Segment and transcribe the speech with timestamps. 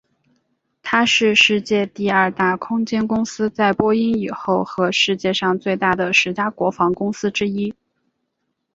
[0.81, 7.75] 它是世界第二大空间公司在波音以后和世界上最大的十家国防公司之一。